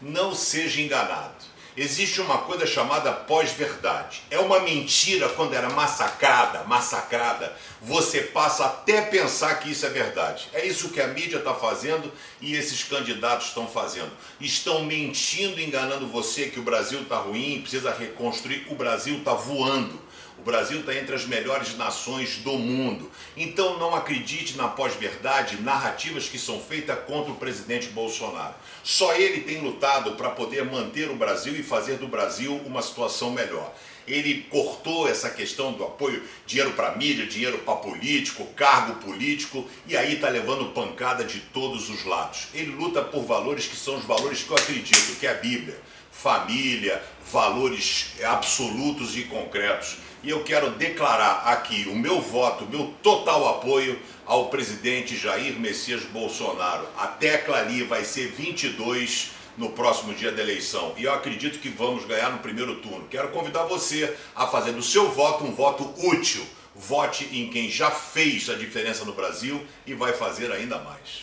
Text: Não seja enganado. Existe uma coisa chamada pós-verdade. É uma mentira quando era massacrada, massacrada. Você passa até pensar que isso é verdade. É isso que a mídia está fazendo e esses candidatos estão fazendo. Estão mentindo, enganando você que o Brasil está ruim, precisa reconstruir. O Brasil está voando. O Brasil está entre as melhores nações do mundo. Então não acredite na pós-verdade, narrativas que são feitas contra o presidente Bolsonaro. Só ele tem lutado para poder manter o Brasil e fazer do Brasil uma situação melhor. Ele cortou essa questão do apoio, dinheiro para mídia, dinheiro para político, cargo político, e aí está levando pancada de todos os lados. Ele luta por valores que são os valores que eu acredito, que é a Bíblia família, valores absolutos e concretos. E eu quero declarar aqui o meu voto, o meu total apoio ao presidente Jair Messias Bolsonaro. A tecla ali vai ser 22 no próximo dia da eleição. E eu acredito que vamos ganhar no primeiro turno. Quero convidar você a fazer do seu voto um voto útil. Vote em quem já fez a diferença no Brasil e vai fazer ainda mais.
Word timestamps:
Não 0.00 0.34
seja 0.34 0.80
enganado. 0.80 1.48
Existe 1.78 2.20
uma 2.20 2.38
coisa 2.38 2.66
chamada 2.66 3.12
pós-verdade. 3.12 4.22
É 4.32 4.38
uma 4.40 4.58
mentira 4.58 5.28
quando 5.28 5.54
era 5.54 5.70
massacrada, 5.70 6.64
massacrada. 6.64 7.56
Você 7.80 8.22
passa 8.22 8.64
até 8.64 9.00
pensar 9.00 9.60
que 9.60 9.70
isso 9.70 9.86
é 9.86 9.88
verdade. 9.88 10.48
É 10.52 10.66
isso 10.66 10.88
que 10.88 11.00
a 11.00 11.06
mídia 11.06 11.38
está 11.38 11.54
fazendo 11.54 12.12
e 12.40 12.56
esses 12.56 12.82
candidatos 12.82 13.46
estão 13.46 13.68
fazendo. 13.68 14.10
Estão 14.40 14.82
mentindo, 14.84 15.60
enganando 15.60 16.08
você 16.08 16.46
que 16.46 16.58
o 16.58 16.64
Brasil 16.64 17.02
está 17.02 17.18
ruim, 17.18 17.60
precisa 17.60 17.92
reconstruir. 17.92 18.66
O 18.68 18.74
Brasil 18.74 19.18
está 19.18 19.34
voando. 19.34 20.07
O 20.38 20.42
Brasil 20.42 20.80
está 20.80 20.94
entre 20.94 21.14
as 21.14 21.26
melhores 21.26 21.76
nações 21.76 22.36
do 22.38 22.52
mundo. 22.52 23.10
Então 23.36 23.76
não 23.78 23.94
acredite 23.94 24.56
na 24.56 24.68
pós-verdade, 24.68 25.60
narrativas 25.60 26.28
que 26.28 26.38
são 26.38 26.60
feitas 26.60 26.96
contra 27.06 27.32
o 27.32 27.36
presidente 27.36 27.88
Bolsonaro. 27.88 28.54
Só 28.84 29.14
ele 29.14 29.40
tem 29.40 29.60
lutado 29.60 30.12
para 30.12 30.30
poder 30.30 30.64
manter 30.64 31.10
o 31.10 31.16
Brasil 31.16 31.56
e 31.56 31.62
fazer 31.62 31.96
do 31.96 32.06
Brasil 32.06 32.54
uma 32.64 32.80
situação 32.82 33.32
melhor. 33.32 33.74
Ele 34.06 34.46
cortou 34.48 35.08
essa 35.08 35.28
questão 35.28 35.72
do 35.72 35.84
apoio, 35.84 36.22
dinheiro 36.46 36.72
para 36.72 36.96
mídia, 36.96 37.26
dinheiro 37.26 37.58
para 37.58 37.74
político, 37.76 38.46
cargo 38.56 38.94
político, 39.04 39.68
e 39.86 39.96
aí 39.96 40.14
está 40.14 40.30
levando 40.30 40.72
pancada 40.72 41.24
de 41.24 41.40
todos 41.40 41.90
os 41.90 42.04
lados. 42.04 42.46
Ele 42.54 42.70
luta 42.70 43.02
por 43.02 43.24
valores 43.24 43.66
que 43.66 43.76
são 43.76 43.96
os 43.96 44.04
valores 44.04 44.44
que 44.44 44.50
eu 44.50 44.56
acredito, 44.56 45.18
que 45.18 45.26
é 45.26 45.30
a 45.30 45.34
Bíblia 45.34 45.78
família, 46.22 47.00
valores 47.30 48.14
absolutos 48.24 49.16
e 49.16 49.22
concretos. 49.22 49.98
E 50.22 50.30
eu 50.30 50.42
quero 50.42 50.70
declarar 50.70 51.44
aqui 51.46 51.86
o 51.88 51.94
meu 51.94 52.20
voto, 52.20 52.64
o 52.64 52.68
meu 52.68 52.92
total 53.02 53.48
apoio 53.48 53.98
ao 54.26 54.48
presidente 54.48 55.16
Jair 55.16 55.58
Messias 55.60 56.02
Bolsonaro. 56.02 56.88
A 56.96 57.06
tecla 57.06 57.58
ali 57.58 57.84
vai 57.84 58.04
ser 58.04 58.32
22 58.32 59.30
no 59.56 59.70
próximo 59.70 60.12
dia 60.12 60.32
da 60.32 60.42
eleição. 60.42 60.92
E 60.96 61.04
eu 61.04 61.12
acredito 61.12 61.60
que 61.60 61.68
vamos 61.68 62.04
ganhar 62.04 62.30
no 62.30 62.38
primeiro 62.38 62.76
turno. 62.76 63.06
Quero 63.08 63.28
convidar 63.28 63.64
você 63.64 64.12
a 64.34 64.46
fazer 64.46 64.72
do 64.72 64.82
seu 64.82 65.10
voto 65.12 65.44
um 65.44 65.54
voto 65.54 65.94
útil. 66.04 66.44
Vote 66.74 67.28
em 67.32 67.48
quem 67.48 67.70
já 67.70 67.90
fez 67.90 68.50
a 68.50 68.54
diferença 68.54 69.04
no 69.04 69.12
Brasil 69.12 69.64
e 69.86 69.94
vai 69.94 70.12
fazer 70.12 70.50
ainda 70.50 70.78
mais. 70.78 71.08